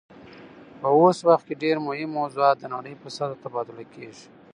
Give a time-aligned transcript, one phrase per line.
[0.79, 4.25] په اوس وخت کې ډیر مهم موضوعات د نړۍ په سطحه تبادله کیږي